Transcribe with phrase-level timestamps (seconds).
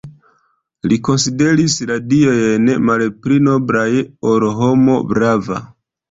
[0.91, 3.89] Li konsideris la diojn malpli noblaj
[4.31, 5.61] ol homo brava.